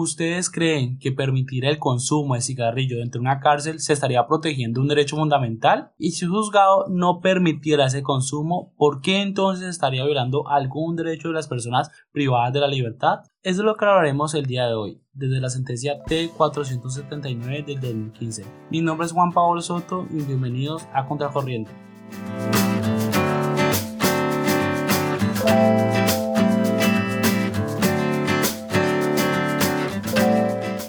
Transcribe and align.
¿Ustedes 0.00 0.48
creen 0.48 0.96
que 1.00 1.10
permitir 1.10 1.64
el 1.64 1.80
consumo 1.80 2.36
de 2.36 2.40
cigarrillo 2.40 2.98
dentro 2.98 3.18
de 3.18 3.22
una 3.22 3.40
cárcel 3.40 3.80
se 3.80 3.92
estaría 3.92 4.28
protegiendo 4.28 4.80
un 4.80 4.86
derecho 4.86 5.16
fundamental? 5.16 5.90
Y 5.98 6.12
si 6.12 6.24
un 6.24 6.34
juzgado 6.34 6.84
no 6.88 7.18
permitiera 7.18 7.86
ese 7.86 8.04
consumo, 8.04 8.72
¿por 8.76 9.00
qué 9.00 9.22
entonces 9.22 9.66
estaría 9.66 10.04
violando 10.04 10.46
algún 10.46 10.94
derecho 10.94 11.26
de 11.26 11.34
las 11.34 11.48
personas 11.48 11.90
privadas 12.12 12.52
de 12.52 12.60
la 12.60 12.68
libertad? 12.68 13.22
Eso 13.42 13.62
es 13.62 13.64
lo 13.64 13.74
que 13.74 13.86
hablaremos 13.86 14.34
el 14.34 14.46
día 14.46 14.68
de 14.68 14.74
hoy, 14.74 15.02
desde 15.14 15.40
la 15.40 15.50
sentencia 15.50 15.98
T479 16.04 17.64
del 17.64 17.80
2015. 17.80 18.44
Mi 18.70 18.80
nombre 18.80 19.04
es 19.04 19.12
Juan 19.12 19.32
Pablo 19.32 19.60
Soto 19.60 20.06
y 20.12 20.22
bienvenidos 20.22 20.86
a 20.94 21.06
Contracorriente. 21.06 21.72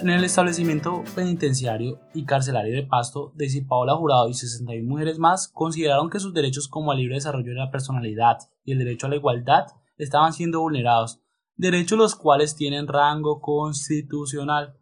En 0.10 0.16
el 0.16 0.24
establecimiento 0.24 1.04
penitenciario 1.14 2.00
y 2.16 2.26
carcelario 2.26 2.74
de 2.74 2.82
Pasto, 2.82 3.32
Daisy 3.36 3.62
Paola 3.62 3.96
Jurado 3.96 4.28
y 4.28 4.34
61 4.34 4.90
mujeres 4.90 5.20
más 5.20 5.48
consideraron 5.50 6.10
que 6.10 6.20
sus 6.20 6.34
derechos 6.34 6.68
como 6.68 6.92
el 6.92 6.98
libre 6.98 7.14
desarrollo 7.14 7.52
de 7.52 7.60
la 7.60 7.70
personalidad 7.70 8.40
y 8.66 8.72
el 8.72 8.80
derecho 8.80 9.06
a 9.06 9.12
la 9.12 9.18
igualdad 9.18 9.68
estaban 9.98 10.34
siendo 10.34 10.62
vulnerados, 10.62 11.22
derechos 11.58 11.96
los 11.96 12.16
cuales 12.16 12.56
tienen 12.56 12.88
rango 12.88 13.40
constitucional. 13.40 14.80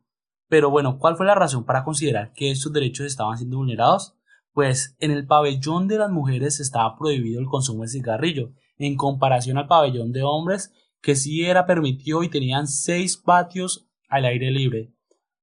Pero 0.47 0.69
bueno, 0.69 0.97
¿cuál 0.97 1.17
fue 1.17 1.25
la 1.25 1.35
razón 1.35 1.65
para 1.65 1.83
considerar 1.83 2.31
que 2.31 2.49
estos 2.49 2.71
derechos 2.71 3.05
estaban 3.05 3.37
siendo 3.37 3.57
vulnerados? 3.57 4.15
Pues 4.53 4.95
en 4.99 5.11
el 5.11 5.27
pabellón 5.27 5.89
de 5.89 5.97
las 5.97 6.09
mujeres 6.09 6.61
estaba 6.61 6.95
prohibido 6.97 7.41
el 7.41 7.47
consumo 7.47 7.81
de 7.81 7.89
cigarrillo, 7.89 8.53
en 8.77 8.95
comparación 8.95 9.57
al 9.57 9.67
pabellón 9.67 10.13
de 10.13 10.23
hombres 10.23 10.71
que 11.01 11.17
sí 11.17 11.43
era 11.43 11.65
permitido 11.65 12.23
y 12.23 12.29
tenían 12.29 12.65
seis 12.65 13.17
patios 13.17 13.89
al 14.07 14.23
aire 14.23 14.51
libre 14.51 14.93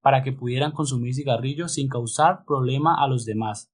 para 0.05 0.23
que 0.23 0.33
pudieran 0.33 0.73
consumir 0.73 1.15
cigarrillos 1.15 1.73
sin 1.73 1.89
causar 1.89 2.45
problema 2.45 3.03
a 3.03 3.09
los 3.09 3.25
demás. 3.25 3.73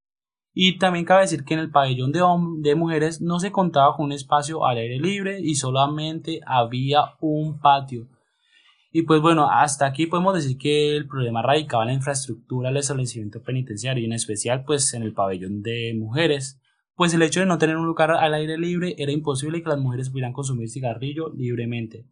Y 0.54 0.78
también 0.78 1.04
cabe 1.04 1.22
decir 1.22 1.42
que 1.42 1.54
en 1.54 1.60
el 1.60 1.72
pabellón 1.72 2.12
de, 2.12 2.22
de 2.60 2.76
mujeres 2.76 3.20
no 3.20 3.40
se 3.40 3.50
contaba 3.50 3.96
con 3.96 4.06
un 4.06 4.12
espacio 4.12 4.64
al 4.64 4.78
aire 4.78 5.00
libre 5.00 5.40
y 5.40 5.56
solamente 5.56 6.40
había 6.46 7.16
un 7.20 7.58
patio. 7.58 8.06
Y 8.92 9.02
pues 9.02 9.20
bueno, 9.20 9.50
hasta 9.50 9.86
aquí 9.86 10.06
podemos 10.06 10.34
decir 10.34 10.56
que 10.56 10.96
el 10.96 11.08
problema 11.08 11.42
radicaba 11.42 11.82
en 11.82 11.88
la 11.88 11.94
infraestructura 11.94 12.68
del 12.68 12.78
establecimiento 12.78 13.42
penitenciario 13.42 14.00
y 14.00 14.06
en 14.06 14.12
especial 14.12 14.62
pues 14.64 14.94
en 14.94 15.02
el 15.02 15.12
pabellón 15.12 15.62
de 15.62 15.96
mujeres, 15.98 16.60
pues 16.94 17.12
el 17.12 17.22
hecho 17.22 17.40
de 17.40 17.46
no 17.46 17.58
tener 17.58 17.76
un 17.76 17.86
lugar 17.86 18.12
al 18.12 18.34
aire 18.34 18.56
libre 18.56 18.94
era 18.98 19.10
imposible 19.10 19.64
que 19.64 19.68
las 19.68 19.80
mujeres 19.80 20.10
pudieran 20.10 20.32
consumir 20.32 20.68
cigarrillo 20.68 21.32
libremente. 21.34 22.06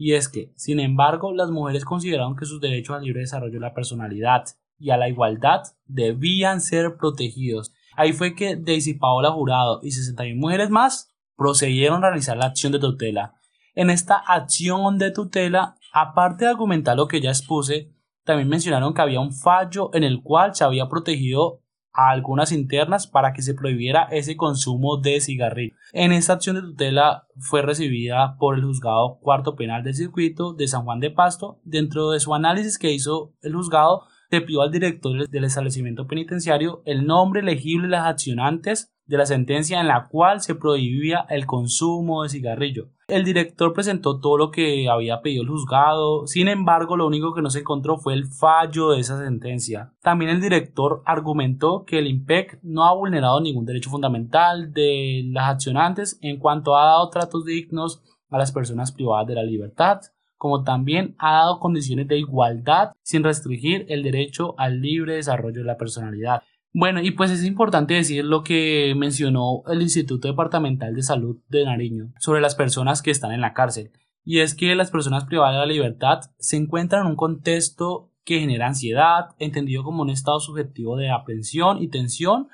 Y 0.00 0.14
es 0.14 0.28
que, 0.28 0.52
sin 0.54 0.78
embargo, 0.78 1.34
las 1.34 1.50
mujeres 1.50 1.84
consideraron 1.84 2.36
que 2.36 2.46
sus 2.46 2.60
derechos 2.60 2.96
al 2.96 3.02
libre 3.02 3.20
desarrollo 3.20 3.54
de 3.54 3.60
la 3.60 3.74
personalidad 3.74 4.44
y 4.78 4.90
a 4.90 4.96
la 4.96 5.08
igualdad 5.08 5.64
debían 5.86 6.60
ser 6.60 6.96
protegidos. 6.96 7.74
Ahí 7.96 8.12
fue 8.12 8.36
que 8.36 8.54
Daisy 8.54 8.94
Paola 8.94 9.32
Jurado 9.32 9.80
y 9.82 9.90
61 9.90 10.40
mujeres 10.40 10.70
más 10.70 11.12
procedieron 11.36 12.04
a 12.04 12.10
realizar 12.10 12.36
la 12.36 12.46
acción 12.46 12.70
de 12.70 12.78
tutela. 12.78 13.34
En 13.74 13.90
esta 13.90 14.14
acción 14.14 14.98
de 14.98 15.10
tutela, 15.10 15.74
aparte 15.92 16.44
de 16.44 16.52
argumentar 16.52 16.96
lo 16.96 17.08
que 17.08 17.20
ya 17.20 17.30
expuse, 17.30 17.92
también 18.22 18.48
mencionaron 18.48 18.94
que 18.94 19.02
había 19.02 19.18
un 19.18 19.32
fallo 19.32 19.90
en 19.94 20.04
el 20.04 20.22
cual 20.22 20.54
se 20.54 20.62
había 20.62 20.88
protegido 20.88 21.60
a 21.98 22.10
algunas 22.10 22.52
internas 22.52 23.08
para 23.08 23.32
que 23.32 23.42
se 23.42 23.54
prohibiera 23.54 24.04
ese 24.12 24.36
consumo 24.36 24.98
de 24.98 25.20
cigarrillo. 25.20 25.74
En 25.92 26.12
esta 26.12 26.34
acción 26.34 26.54
de 26.54 26.62
tutela 26.62 27.26
fue 27.40 27.60
recibida 27.60 28.36
por 28.38 28.54
el 28.54 28.64
juzgado 28.64 29.18
cuarto 29.20 29.56
penal 29.56 29.82
del 29.82 29.96
circuito 29.96 30.52
de 30.52 30.68
San 30.68 30.84
Juan 30.84 31.00
de 31.00 31.10
Pasto. 31.10 31.58
Dentro 31.64 32.10
de 32.10 32.20
su 32.20 32.36
análisis 32.36 32.78
que 32.78 32.92
hizo 32.92 33.32
el 33.42 33.56
juzgado, 33.56 34.04
se 34.30 34.40
pidió 34.42 34.62
al 34.62 34.70
director 34.70 35.28
del 35.28 35.44
establecimiento 35.44 36.06
penitenciario 36.06 36.82
el 36.84 37.04
nombre 37.04 37.42
legible 37.42 37.88
de 37.88 37.92
las 37.92 38.06
accionantes 38.06 38.92
de 39.08 39.16
la 39.16 39.26
sentencia 39.26 39.80
en 39.80 39.88
la 39.88 40.06
cual 40.06 40.40
se 40.40 40.54
prohibía 40.54 41.26
el 41.30 41.46
consumo 41.46 42.22
de 42.22 42.28
cigarrillo. 42.28 42.90
El 43.08 43.24
director 43.24 43.72
presentó 43.72 44.20
todo 44.20 44.36
lo 44.36 44.50
que 44.50 44.88
había 44.90 45.22
pedido 45.22 45.42
el 45.42 45.48
juzgado, 45.48 46.26
sin 46.26 46.46
embargo 46.46 46.94
lo 46.94 47.06
único 47.06 47.32
que 47.32 47.40
no 47.40 47.48
se 47.48 47.60
encontró 47.60 47.96
fue 47.96 48.12
el 48.12 48.26
fallo 48.26 48.90
de 48.90 49.00
esa 49.00 49.18
sentencia. 49.18 49.94
También 50.02 50.30
el 50.30 50.42
director 50.42 51.02
argumentó 51.06 51.84
que 51.86 51.98
el 51.98 52.06
IMPEC 52.06 52.60
no 52.62 52.84
ha 52.84 52.94
vulnerado 52.94 53.40
ningún 53.40 53.64
derecho 53.64 53.88
fundamental 53.88 54.74
de 54.74 55.22
las 55.32 55.48
accionantes 55.48 56.18
en 56.20 56.38
cuanto 56.38 56.76
ha 56.76 56.84
dado 56.84 57.08
tratos 57.08 57.46
dignos 57.46 58.02
a 58.28 58.36
las 58.36 58.52
personas 58.52 58.92
privadas 58.92 59.26
de 59.26 59.36
la 59.36 59.42
libertad, 59.42 60.02
como 60.36 60.62
también 60.62 61.16
ha 61.18 61.32
dado 61.32 61.60
condiciones 61.60 62.08
de 62.08 62.18
igualdad 62.18 62.92
sin 63.02 63.24
restringir 63.24 63.86
el 63.88 64.02
derecho 64.02 64.54
al 64.58 64.82
libre 64.82 65.14
desarrollo 65.14 65.60
de 65.60 65.66
la 65.66 65.78
personalidad. 65.78 66.42
Bueno, 66.72 67.00
y 67.02 67.12
pues 67.12 67.30
es 67.30 67.44
importante 67.44 67.94
decir 67.94 68.24
lo 68.24 68.44
que 68.44 68.94
mencionó 68.96 69.62
el 69.68 69.82
Instituto 69.82 70.28
Departamental 70.28 70.94
de 70.94 71.02
Salud 71.02 71.38
de 71.48 71.64
Nariño 71.64 72.12
sobre 72.18 72.40
las 72.40 72.54
personas 72.54 73.02
que 73.02 73.10
están 73.10 73.32
en 73.32 73.40
la 73.40 73.54
cárcel. 73.54 73.90
Y 74.24 74.40
es 74.40 74.54
que 74.54 74.74
las 74.74 74.90
personas 74.90 75.24
privadas 75.24 75.54
de 75.54 75.60
la 75.60 75.66
libertad 75.66 76.20
se 76.38 76.56
encuentran 76.56 77.02
en 77.02 77.12
un 77.12 77.16
contexto 77.16 78.12
que 78.24 78.40
genera 78.40 78.66
ansiedad, 78.66 79.30
entendido 79.38 79.82
como 79.82 80.02
un 80.02 80.10
estado 80.10 80.38
subjetivo 80.38 80.96
de 80.96 81.10
aprensión 81.10 81.82
y 81.82 81.88
tensión 81.88 82.48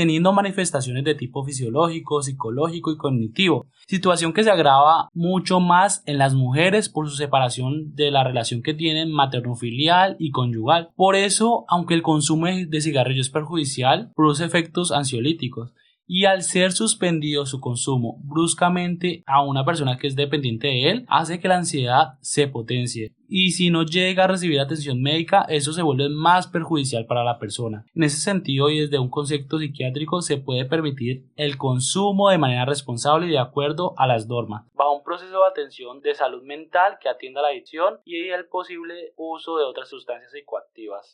teniendo 0.00 0.32
manifestaciones 0.32 1.04
de 1.04 1.14
tipo 1.14 1.44
fisiológico, 1.44 2.22
psicológico 2.22 2.90
y 2.90 2.96
cognitivo, 2.96 3.66
situación 3.86 4.32
que 4.32 4.42
se 4.42 4.50
agrava 4.50 5.10
mucho 5.12 5.60
más 5.60 6.02
en 6.06 6.16
las 6.16 6.32
mujeres 6.32 6.88
por 6.88 7.10
su 7.10 7.16
separación 7.16 7.94
de 7.94 8.10
la 8.10 8.24
relación 8.24 8.62
que 8.62 8.72
tienen 8.72 9.12
materno-filial 9.12 10.16
y 10.18 10.30
conyugal. 10.30 10.88
Por 10.96 11.16
eso, 11.16 11.66
aunque 11.68 11.92
el 11.92 12.00
consumo 12.00 12.46
de 12.46 12.80
cigarrillos 12.80 13.26
es 13.26 13.32
perjudicial, 13.32 14.10
produce 14.16 14.46
efectos 14.46 14.90
ansiolíticos 14.90 15.74
y 16.12 16.24
al 16.24 16.42
ser 16.42 16.72
suspendido 16.72 17.46
su 17.46 17.60
consumo 17.60 18.18
bruscamente 18.24 19.22
a 19.28 19.44
una 19.44 19.64
persona 19.64 19.96
que 19.96 20.08
es 20.08 20.16
dependiente 20.16 20.66
de 20.66 20.90
él, 20.90 21.04
hace 21.08 21.38
que 21.38 21.46
la 21.46 21.58
ansiedad 21.58 22.18
se 22.20 22.48
potencie. 22.48 23.12
Y 23.28 23.52
si 23.52 23.70
no 23.70 23.84
llega 23.84 24.24
a 24.24 24.26
recibir 24.26 24.58
atención 24.58 25.00
médica, 25.00 25.46
eso 25.48 25.72
se 25.72 25.82
vuelve 25.82 26.08
más 26.08 26.48
perjudicial 26.48 27.06
para 27.06 27.22
la 27.22 27.38
persona. 27.38 27.84
En 27.94 28.02
ese 28.02 28.16
sentido, 28.16 28.70
y 28.70 28.80
desde 28.80 28.98
un 28.98 29.08
concepto 29.08 29.60
psiquiátrico, 29.60 30.20
se 30.20 30.36
puede 30.36 30.64
permitir 30.64 31.26
el 31.36 31.56
consumo 31.56 32.28
de 32.30 32.38
manera 32.38 32.64
responsable 32.64 33.28
y 33.28 33.30
de 33.30 33.38
acuerdo 33.38 33.94
a 33.96 34.08
las 34.08 34.26
normas, 34.26 34.66
bajo 34.74 34.96
un 34.96 35.04
proceso 35.04 35.38
de 35.38 35.48
atención 35.48 36.00
de 36.00 36.16
salud 36.16 36.42
mental 36.42 36.98
que 37.00 37.08
atienda 37.08 37.40
la 37.40 37.50
adicción 37.50 38.00
y 38.04 38.30
el 38.30 38.46
posible 38.46 39.12
uso 39.14 39.58
de 39.58 39.64
otras 39.64 39.88
sustancias 39.88 40.32
psicoactivas. 40.32 41.12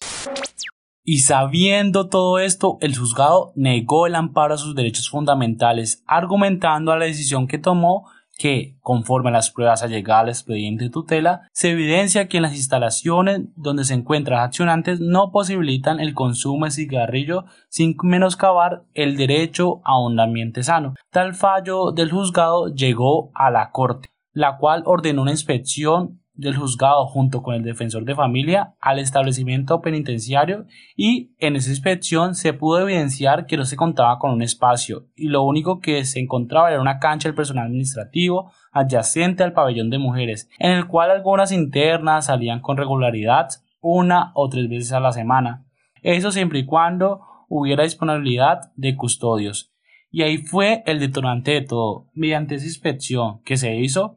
Y 1.09 1.21
sabiendo 1.21 2.09
todo 2.09 2.41
esto, 2.41 2.79
el 2.81 2.99
juzgado 2.99 3.53
negó 3.55 4.09
el 4.09 4.17
amparo 4.17 4.55
a 4.55 4.59
sus 4.59 4.75
derechos 4.75 5.09
fundamentales, 5.09 6.03
argumentando 6.05 6.91
a 6.91 6.99
la 6.99 7.05
decisión 7.05 7.47
que 7.47 7.59
tomó 7.59 8.09
que, 8.37 8.77
conforme 8.81 9.29
a 9.29 9.35
las 9.35 9.53
pruebas 9.53 9.85
allegadas 9.85 10.23
al 10.23 10.29
expediente 10.31 10.85
de 10.85 10.91
tutela, 10.91 11.49
se 11.53 11.71
evidencia 11.71 12.27
que 12.27 12.39
en 12.39 12.43
las 12.43 12.57
instalaciones 12.57 13.43
donde 13.55 13.85
se 13.85 13.95
encuentran 13.95 14.41
accionantes 14.41 14.99
no 14.99 15.31
posibilitan 15.31 16.01
el 16.01 16.13
consumo 16.13 16.65
de 16.65 16.73
cigarrillo 16.73 17.45
sin 17.69 17.97
menoscabar 18.03 18.83
el 18.93 19.17
derecho 19.17 19.81
a 19.85 20.01
un 20.01 20.19
ambiente 20.19 20.65
sano. 20.65 20.97
Tal 21.13 21.37
fallo 21.37 21.93
del 21.93 22.11
juzgado 22.11 22.75
llegó 22.75 23.31
a 23.33 23.53
la 23.53 23.71
Corte, 23.71 24.11
la 24.33 24.57
cual 24.57 24.83
ordenó 24.87 25.23
una 25.23 25.31
inspección 25.31 26.21
del 26.37 26.57
juzgado 26.57 27.07
junto 27.07 27.43
con 27.43 27.55
el 27.55 27.63
defensor 27.63 28.05
de 28.05 28.15
familia 28.15 28.75
al 28.81 28.99
establecimiento 28.99 29.81
penitenciario 29.81 30.67
y 30.97 31.35
en 31.39 31.57
esa 31.57 31.71
inspección 31.71 32.35
se 32.35 32.53
pudo 32.53 32.81
evidenciar 32.81 33.47
que 33.47 33.57
no 33.57 33.65
se 33.65 33.77
contaba 33.77 34.19
con 34.19 34.33
un 34.33 34.43
espacio 34.43 35.07
y 35.17 35.29
lo 35.29 35.43
único 35.43 35.81
que 35.81 36.05
se 36.05 36.21
encontraba 36.21 36.71
era 36.71 36.81
una 36.81 36.99
cancha 36.99 37.29
del 37.29 37.37
personal 37.37 37.67
administrativo 37.67 38.53
adyacente 38.73 39.43
al 39.43 39.53
pabellón 39.53 39.91
de 39.91 39.99
mujeres 39.99 40.49
en 40.59 40.73
el 40.73 40.87
cual 40.87 41.11
algunas 41.11 41.53
internas 41.53 42.27
salían 42.27 42.61
con 42.61 42.77
regularidad 42.77 43.49
una 43.81 44.33
o 44.35 44.49
tres 44.49 44.69
veces 44.69 44.93
a 44.93 45.01
la 45.01 45.13
semana. 45.13 45.65
Eso 46.03 46.31
siempre 46.31 46.61
y 46.61 46.67
cuando 46.67 47.21
hubiera 47.49 47.85
disponibilidad 47.85 48.73
de 48.75 48.97
custodios. 48.97 49.73
Y 50.11 50.23
ahí 50.23 50.39
fue 50.39 50.83
el 50.87 50.99
detonante 50.99 51.53
de 51.53 51.63
todo. 51.63 52.07
Mediante 52.15 52.55
esa 52.55 52.67
inspección 52.67 53.43
que 53.45 53.57
se 53.57 53.77
hizo 53.77 54.17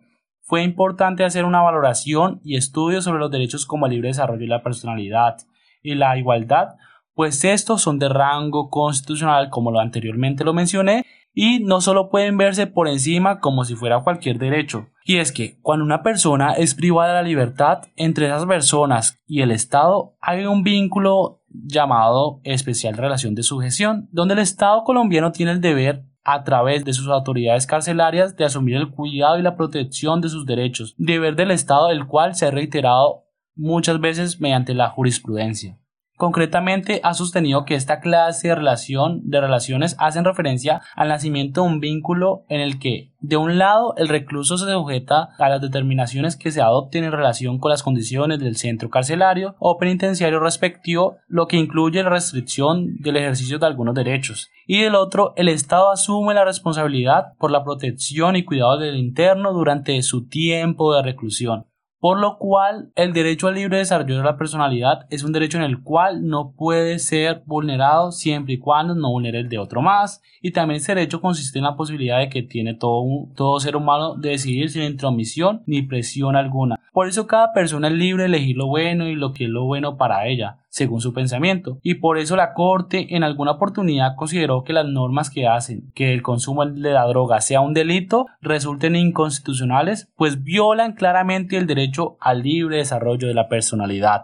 fue 0.49 0.63
importante 0.63 1.23
hacer 1.23 1.45
una 1.45 1.61
valoración 1.61 2.41
y 2.43 2.57
estudio 2.57 3.03
sobre 3.03 3.19
los 3.19 3.29
derechos 3.29 3.67
como 3.67 3.85
el 3.85 3.91
libre 3.91 4.07
desarrollo 4.07 4.43
y 4.43 4.47
la 4.47 4.63
personalidad 4.63 5.37
y 5.83 5.93
la 5.93 6.17
igualdad, 6.17 6.69
pues 7.13 7.45
estos 7.45 7.83
son 7.83 7.99
de 7.99 8.09
rango 8.09 8.71
constitucional 8.71 9.51
como 9.51 9.69
lo 9.69 9.79
anteriormente 9.79 10.43
lo 10.43 10.55
mencioné 10.55 11.05
y 11.35 11.59
no 11.59 11.81
solo 11.81 12.09
pueden 12.09 12.35
verse 12.39 12.65
por 12.65 12.87
encima 12.87 13.39
como 13.39 13.63
si 13.63 13.75
fuera 13.75 13.99
cualquier 13.99 14.39
derecho. 14.39 14.87
Y 15.05 15.17
es 15.17 15.31
que 15.31 15.59
cuando 15.61 15.85
una 15.85 16.01
persona 16.01 16.53
es 16.53 16.73
privada 16.73 17.09
de 17.09 17.21
la 17.21 17.27
libertad, 17.27 17.83
entre 17.95 18.25
esas 18.25 18.47
personas 18.47 19.21
y 19.27 19.41
el 19.41 19.51
Estado 19.51 20.17
hay 20.19 20.45
un 20.45 20.63
vínculo 20.63 21.43
llamado 21.47 22.41
especial 22.43 22.97
relación 22.97 23.35
de 23.35 23.43
sujeción, 23.43 24.09
donde 24.11 24.33
el 24.33 24.39
Estado 24.39 24.83
colombiano 24.83 25.31
tiene 25.31 25.51
el 25.51 25.61
deber 25.61 26.08
a 26.31 26.43
través 26.43 26.85
de 26.85 26.93
sus 26.93 27.07
autoridades 27.07 27.65
carcelarias 27.65 28.35
de 28.35 28.45
asumir 28.45 28.75
el 28.75 28.91
cuidado 28.91 29.39
y 29.39 29.41
la 29.41 29.55
protección 29.55 30.21
de 30.21 30.29
sus 30.29 30.45
derechos, 30.45 30.93
deber 30.97 31.35
del 31.35 31.49
Estado 31.49 31.87
del 31.87 32.05
cual 32.05 32.35
se 32.35 32.45
ha 32.45 32.51
reiterado 32.51 33.25
muchas 33.55 33.99
veces 33.99 34.39
mediante 34.39 34.75
la 34.75 34.89
jurisprudencia. 34.89 35.78
Concretamente, 36.19 36.99
ha 37.05 37.13
sostenido 37.13 37.63
que 37.63 37.75
esta 37.75 38.01
clase 38.01 38.49
de 38.49 38.55
relación 38.55 39.21
de 39.29 39.39
relaciones 39.39 39.95
hacen 39.99 40.25
referencia 40.25 40.81
al 40.97 41.07
nacimiento 41.07 41.61
de 41.61 41.69
un 41.69 41.79
vínculo 41.79 42.43
en 42.49 42.59
el 42.59 42.77
que, 42.77 43.13
de 43.21 43.37
un 43.37 43.57
lado, 43.57 43.93
el 43.95 44.09
recluso 44.09 44.57
se 44.57 44.69
sujeta 44.69 45.29
a 45.39 45.47
las 45.47 45.61
determinaciones 45.61 46.35
que 46.35 46.51
se 46.51 46.61
adopten 46.61 47.05
en 47.05 47.13
relación 47.13 47.57
con 47.57 47.71
las 47.71 47.83
condiciones 47.83 48.39
del 48.41 48.57
centro 48.57 48.89
carcelario 48.89 49.55
o 49.59 49.77
penitenciario 49.77 50.41
respectivo, 50.41 51.15
lo 51.29 51.47
que 51.47 51.55
incluye 51.55 52.03
la 52.03 52.09
restricción 52.09 52.97
del 52.97 53.15
ejercicio 53.15 53.57
de 53.57 53.67
algunos 53.67 53.95
derechos, 53.95 54.49
y 54.67 54.81
del 54.81 54.95
otro, 54.95 55.31
el 55.37 55.47
Estado 55.47 55.89
asume 55.89 56.33
la 56.33 56.43
responsabilidad 56.43 57.31
por 57.37 57.49
la 57.49 57.63
protección 57.63 58.35
y 58.35 58.43
cuidado 58.43 58.77
del 58.77 58.97
interno 58.97 59.53
durante 59.53 60.01
su 60.01 60.27
tiempo 60.27 60.93
de 60.93 61.01
reclusión 61.01 61.68
por 61.99 62.19
lo 62.19 62.37
cual 62.37 62.91
el 62.95 63.13
derecho 63.13 63.47
al 63.47 63.55
libre 63.55 63.77
desarrollo 63.77 64.17
de 64.17 64.23
la 64.23 64.37
personalidad 64.37 65.05
es 65.09 65.23
un 65.23 65.33
derecho 65.33 65.57
en 65.57 65.63
el 65.63 65.81
cual 65.81 66.27
no 66.27 66.51
puede 66.51 66.99
ser 66.99 67.43
vulnerado 67.45 68.11
siempre 68.11 68.53
y 68.53 68.59
cuando 68.59 68.95
no 68.95 69.11
vulnere 69.11 69.39
el 69.39 69.49
de 69.49 69.57
otro 69.57 69.81
más 69.81 70.21
y 70.41 70.51
también 70.51 70.77
ese 70.77 70.95
derecho 70.95 71.21
consiste 71.21 71.59
en 71.59 71.65
la 71.65 71.75
posibilidad 71.75 72.19
de 72.19 72.29
que 72.29 72.41
tiene 72.41 72.73
todo, 72.73 73.27
todo 73.35 73.59
ser 73.59 73.75
humano 73.75 74.15
de 74.15 74.29
decidir 74.29 74.69
sin 74.69 74.83
intromisión 74.83 75.63
ni 75.65 75.81
presión 75.81 76.35
alguna. 76.35 76.79
Por 76.93 77.07
eso 77.07 77.27
cada 77.27 77.53
persona 77.53 77.89
es 77.89 77.93
libre 77.93 78.23
de 78.23 78.29
elegir 78.29 78.55
lo 78.55 78.67
bueno 78.67 79.07
y 79.07 79.15
lo 79.15 79.33
que 79.33 79.45
es 79.45 79.49
lo 79.49 79.65
bueno 79.65 79.97
para 79.97 80.27
ella 80.27 80.57
según 80.79 81.01
su 81.01 81.11
pensamiento, 81.11 81.77
y 81.83 81.95
por 81.95 82.17
eso 82.17 82.37
la 82.37 82.53
Corte 82.53 83.13
en 83.13 83.25
alguna 83.25 83.51
oportunidad 83.51 84.15
consideró 84.15 84.63
que 84.63 84.71
las 84.71 84.85
normas 84.85 85.29
que 85.29 85.45
hacen 85.45 85.91
que 85.93 86.13
el 86.13 86.21
consumo 86.21 86.65
de 86.65 86.93
la 86.93 87.05
droga 87.05 87.41
sea 87.41 87.59
un 87.59 87.73
delito 87.73 88.27
resulten 88.39 88.95
inconstitucionales, 88.95 90.07
pues 90.15 90.41
violan 90.41 90.93
claramente 90.93 91.57
el 91.57 91.67
derecho 91.67 92.15
al 92.21 92.43
libre 92.43 92.77
desarrollo 92.77 93.27
de 93.27 93.33
la 93.33 93.49
personalidad. 93.49 94.23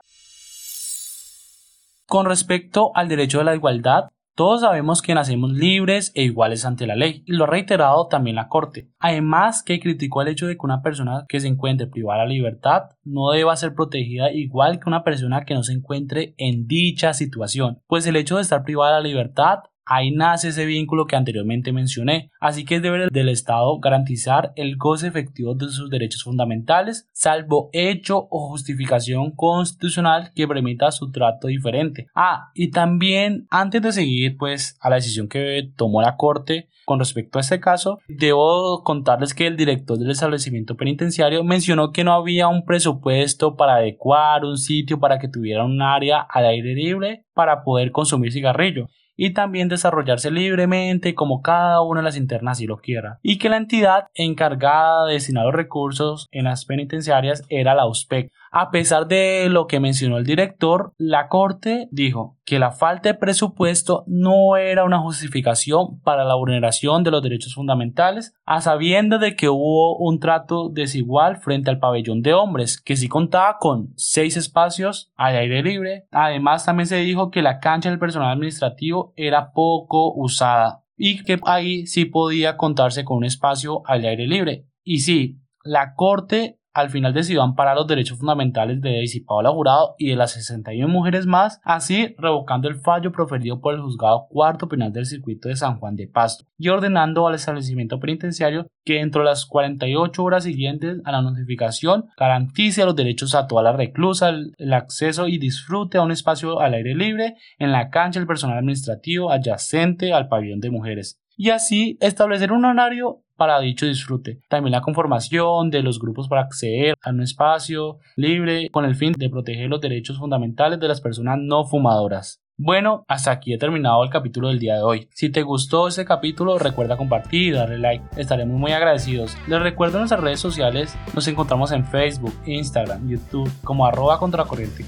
Con 2.07 2.25
respecto 2.25 2.91
al 2.95 3.09
derecho 3.09 3.39
de 3.39 3.43
la 3.43 3.55
igualdad, 3.55 4.05
todos 4.35 4.61
sabemos 4.61 5.01
que 5.01 5.13
nacemos 5.13 5.53
libres 5.53 6.11
e 6.13 6.23
iguales 6.23 6.65
ante 6.65 6.85
la 6.85 6.95
ley, 6.95 7.23
y 7.25 7.33
lo 7.33 7.45
ha 7.45 7.47
reiterado 7.47 8.07
también 8.07 8.35
la 8.35 8.49
Corte. 8.49 8.89
Además, 8.99 9.63
que 9.63 9.79
criticó 9.79 10.21
el 10.21 10.27
hecho 10.27 10.45
de 10.45 10.55
que 10.55 10.65
una 10.65 10.81
persona 10.81 11.25
que 11.27 11.39
se 11.39 11.47
encuentre 11.47 11.87
privada 11.87 12.21
de 12.21 12.27
la 12.27 12.33
libertad 12.33 12.81
no 13.03 13.31
deba 13.31 13.55
ser 13.55 13.73
protegida 13.73 14.31
igual 14.31 14.79
que 14.79 14.89
una 14.89 15.03
persona 15.03 15.45
que 15.45 15.53
no 15.53 15.63
se 15.63 15.73
encuentre 15.73 16.35
en 16.37 16.67
dicha 16.67 17.13
situación, 17.13 17.81
pues 17.87 18.05
el 18.07 18.17
hecho 18.17 18.35
de 18.35 18.41
estar 18.41 18.63
privada 18.63 18.97
de 18.97 19.03
la 19.03 19.07
libertad 19.07 19.59
Ahí 19.87 20.09
nace 20.11 20.47
ese 20.47 20.65
vínculo 20.65 21.05
que 21.05 21.15
anteriormente 21.15 21.71
mencioné, 21.71 22.31
así 22.39 22.65
que 22.65 22.75
es 22.75 22.81
deber 22.81 23.11
del 23.11 23.29
Estado 23.29 23.79
garantizar 23.79 24.51
el 24.55 24.77
goce 24.77 25.07
efectivo 25.07 25.53
de 25.53 25.69
sus 25.69 25.91
derechos 25.91 26.23
fundamentales, 26.23 27.07
salvo 27.13 27.69
hecho 27.71 28.27
o 28.31 28.49
justificación 28.49 29.31
constitucional 29.31 30.31
que 30.33 30.47
permita 30.47 30.91
su 30.91 31.11
trato 31.11 31.47
diferente. 31.47 32.07
Ah, 32.15 32.49
y 32.55 32.71
también 32.71 33.45
antes 33.51 33.81
de 33.83 33.91
seguir 33.91 34.37
pues 34.37 34.75
a 34.81 34.89
la 34.89 34.95
decisión 34.95 35.27
que 35.27 35.69
tomó 35.75 36.01
la 36.01 36.17
Corte 36.17 36.69
con 36.85 36.99
respecto 36.99 37.38
a 37.38 37.41
este 37.41 37.59
caso, 37.59 37.99
debo 38.07 38.83
contarles 38.83 39.33
que 39.33 39.47
el 39.47 39.57
director 39.57 39.97
del 39.97 40.11
establecimiento 40.11 40.75
penitenciario 40.75 41.43
mencionó 41.43 41.91
que 41.91 42.03
no 42.03 42.13
había 42.13 42.47
un 42.47 42.63
presupuesto 42.63 43.55
para 43.55 43.75
adecuar 43.75 44.45
un 44.45 44.57
sitio 44.57 44.99
para 44.99 45.19
que 45.19 45.27
tuviera 45.27 45.63
un 45.63 45.81
área 45.81 46.21
al 46.21 46.45
aire 46.45 46.73
libre 46.73 47.25
para 47.33 47.63
poder 47.63 47.91
consumir 47.91 48.31
cigarrillo 48.31 48.88
y 49.15 49.33
también 49.33 49.67
desarrollarse 49.67 50.31
libremente 50.31 51.15
como 51.15 51.41
cada 51.41 51.81
una 51.81 52.01
de 52.01 52.06
las 52.06 52.17
internas 52.17 52.57
si 52.57 52.67
lo 52.67 52.77
quiera, 52.77 53.19
y 53.21 53.38
que 53.38 53.50
la 53.50 53.57
entidad 53.57 54.07
encargada 54.13 55.06
de 55.06 55.13
destinar 55.13 55.45
los 55.45 55.53
recursos 55.53 56.27
en 56.31 56.45
las 56.45 56.65
penitenciarias 56.65 57.44
era 57.50 57.75
la 57.75 57.88
USPEC. 57.88 58.31
A 58.51 58.71
pesar 58.71 59.07
de 59.07 59.50
lo 59.50 59.67
que 59.67 59.79
mencionó 59.79 60.17
el 60.17 60.25
director, 60.25 60.94
la 60.97 61.27
Corte 61.27 61.89
dijo 61.91 62.38
que 62.45 62.59
la 62.59 62.71
falta 62.71 63.09
de 63.09 63.15
presupuesto 63.15 64.03
no 64.07 64.56
era 64.56 64.83
una 64.83 65.00
justificación 65.00 66.00
para 66.01 66.24
la 66.24 66.36
vulneración 66.36 67.03
de 67.03 67.12
los 67.12 67.24
derechos 67.24 67.56
fundamentales, 67.56 68.36
a 68.45 68.62
sabiendo 68.62 69.18
de 69.18 69.36
que 69.36 69.50
hubo 69.50 69.97
un 69.97 70.19
trato 70.19 70.69
desigual 70.69 71.38
frente 71.38 71.71
al 71.71 71.80
pabellón 71.80 72.21
de 72.21 72.33
hombres, 72.33 72.80
que 72.80 72.95
sí 72.95 73.07
contaba 73.09 73.57
con 73.59 73.94
seis 73.95 74.38
espacios 74.38 75.12
al 75.15 75.36
aire 75.36 75.63
libre. 75.63 76.06
Además, 76.12 76.65
también 76.65 76.88
se 76.88 76.97
dijo 76.97 77.31
que 77.31 77.42
la 77.42 77.59
cancha 77.59 77.89
del 77.89 78.00
personal 78.00 78.31
administrativo 78.31 79.13
era 79.15 79.51
poco 79.51 80.13
usada 80.13 80.83
y 80.98 81.24
que 81.24 81.39
ahí 81.45 81.88
sí 81.88 82.06
podía 82.06 82.57
contarse 82.57 83.03
con 83.03 83.18
un 83.18 83.25
espacio 83.25 83.81
al 83.86 84.06
aire 84.06 84.27
libre. 84.27 84.68
Y 84.83 85.00
sí, 85.00 85.39
la 85.63 85.95
Corte 85.95 86.59
al 86.75 86.89
final 86.89 87.13
decidió 87.13 87.42
amparar 87.42 87.77
los 87.77 87.88
derechos 87.88 88.19
fundamentales 88.19 88.81
de 88.81 88.92
Daisy 88.92 89.22
Paola 89.22 89.50
Jurado 89.50 89.95
y 89.98 90.10
de 90.10 90.18
las 90.18 90.33
61 90.33 90.92
mujeres 90.92 91.25
más, 91.25 91.62
así 91.63 92.13
revocando 92.18 92.68
el 92.68 92.75
fallo 92.75 93.13
proferido 93.13 93.62
por 93.62 93.74
el 93.74 93.81
juzgado 93.81 94.27
cuarto 94.30 94.68
penal 94.68 94.92
del 94.92 95.06
circuito 95.06 95.48
de 95.48 95.56
San 95.56 95.80
Juan 95.80 95.95
de 95.95 96.10
Pasto 96.10 96.44
y 96.57 96.68
ordenando 96.68 97.27
al 97.27 97.36
establecimiento 97.36 98.00
penitenciario 98.01 98.68
que 98.83 98.95
dentro 98.95 99.22
de 99.22 99.30
las 99.30 99.45
48 99.45 100.22
horas 100.22 100.44
siguientes 100.44 100.98
a 101.06 101.13
la 101.13 101.22
notificación 101.22 102.10
garantice 102.18 102.83
los 102.83 102.95
derechos 102.95 103.36
a 103.36 103.48
toda 103.48 103.63
la 103.63 103.72
reclusa, 103.72 104.30
el 104.30 104.74
acceso 104.74 105.30
y 105.30 105.38
disfrute 105.38 105.98
a 105.98 106.01
un 106.01 106.12
espacio 106.12 106.60
al 106.60 106.74
aire 106.74 106.94
libre 106.94 107.36
en 107.57 107.72
la 107.72 107.89
cancha 107.89 108.19
del 108.19 108.27
personal 108.27 108.57
administrativo 108.57 109.31
adyacente 109.31 110.12
al 110.12 110.27
pabellón 110.27 110.60
de 110.60 110.72
mujeres. 110.72 111.22
Y 111.38 111.50
así 111.50 111.98
establecer 112.00 112.51
un 112.51 112.66
horario 112.66 113.25
para 113.35 113.59
dicho 113.59 113.85
disfrute. 113.85 114.39
También 114.49 114.71
la 114.71 114.81
conformación 114.81 115.69
de 115.69 115.83
los 115.83 115.99
grupos 115.99 116.27
para 116.27 116.41
acceder 116.41 116.95
a 117.01 117.09
un 117.09 117.21
espacio 117.21 117.99
libre 118.15 118.69
con 118.71 118.85
el 118.85 118.95
fin 118.95 119.13
de 119.13 119.29
proteger 119.29 119.69
los 119.69 119.81
derechos 119.81 120.17
fundamentales 120.17 120.79
de 120.79 120.87
las 120.87 121.01
personas 121.01 121.37
no 121.39 121.65
fumadoras. 121.65 122.41
Bueno, 122.57 123.03
hasta 123.09 123.31
aquí 123.31 123.53
he 123.53 123.57
terminado 123.57 124.01
el 124.05 124.09
capítulo 124.09 124.47
del 124.47 124.59
día 124.59 124.75
de 124.75 124.81
hoy. 124.81 125.09
Si 125.13 125.29
te 125.29 125.43
gustó 125.43 125.89
este 125.89 126.05
capítulo, 126.05 126.57
recuerda 126.57 126.95
compartir 126.95 127.49
y 127.49 127.51
darle 127.51 127.77
like. 127.77 128.05
Estaremos 128.15 128.57
muy 128.57 128.71
agradecidos. 128.71 129.35
Les 129.47 129.59
recuerdo 129.59 129.97
en 129.97 130.03
nuestras 130.03 130.21
redes 130.21 130.39
sociales, 130.39 130.97
nos 131.13 131.27
encontramos 131.27 131.73
en 131.73 131.85
Facebook, 131.85 132.33
Instagram, 132.45 133.09
YouTube 133.09 133.51
como 133.61 133.85
arroba 133.85 134.19
contracorriente 134.19 134.85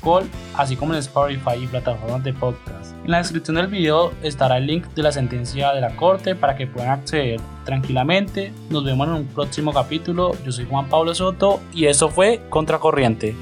así 0.55 0.77
como 0.77 0.93
en 0.93 0.99
Spotify 0.99 1.61
y 1.61 1.67
plataformas 1.67 2.23
de 2.23 2.31
podcast. 2.31 2.95
En 3.03 3.11
la 3.11 3.17
descripción 3.17 3.57
del 3.57 3.67
video 3.67 4.13
estará 4.23 4.59
el 4.59 4.65
link 4.65 4.85
de 4.95 5.03
la 5.03 5.11
sentencia 5.11 5.73
de 5.73 5.81
la 5.81 5.93
corte 5.97 6.35
para 6.35 6.55
que 6.55 6.67
puedan 6.67 6.91
acceder 6.91 7.41
tranquilamente. 7.67 8.53
Nos 8.71 8.83
vemos 8.85 9.07
en 9.09 9.13
un 9.13 9.25
próximo 9.25 9.73
capítulo. 9.73 10.31
Yo 10.43 10.51
soy 10.51 10.65
Juan 10.65 10.87
Pablo 10.89 11.13
Soto 11.13 11.59
y 11.73 11.85
eso 11.85 12.09
fue 12.09 12.41
Contracorriente. 12.49 13.35